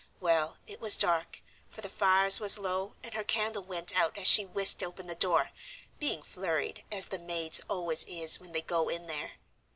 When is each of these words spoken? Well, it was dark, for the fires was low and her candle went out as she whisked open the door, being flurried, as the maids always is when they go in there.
Well, 0.19 0.57
it 0.65 0.79
was 0.81 0.97
dark, 0.97 1.43
for 1.69 1.81
the 1.81 1.87
fires 1.87 2.39
was 2.39 2.57
low 2.57 2.95
and 3.03 3.13
her 3.13 3.23
candle 3.23 3.61
went 3.61 3.95
out 3.95 4.17
as 4.17 4.25
she 4.27 4.43
whisked 4.47 4.81
open 4.81 5.05
the 5.05 5.13
door, 5.13 5.51
being 5.99 6.23
flurried, 6.23 6.83
as 6.91 7.05
the 7.05 7.19
maids 7.19 7.61
always 7.69 8.03
is 8.05 8.39
when 8.39 8.51
they 8.51 8.63
go 8.63 8.89
in 8.89 9.05
there. 9.05 9.33